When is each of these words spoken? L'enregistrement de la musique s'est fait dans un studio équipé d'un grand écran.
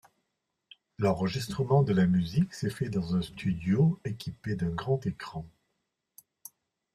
L'enregistrement 0.97 1.83
de 1.83 1.93
la 1.93 2.07
musique 2.07 2.55
s'est 2.55 2.71
fait 2.71 2.89
dans 2.89 3.15
un 3.15 3.21
studio 3.21 3.99
équipé 4.03 4.55
d'un 4.55 4.69
grand 4.69 5.05
écran. 5.05 5.45